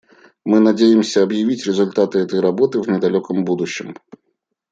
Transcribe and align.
Мы 0.43 0.59
надеемся 0.59 1.21
объявить 1.21 1.67
результаты 1.67 2.17
этой 2.17 2.39
работы 2.39 2.81
в 2.81 2.87
недалеком 2.89 3.45
будущем. 3.45 3.93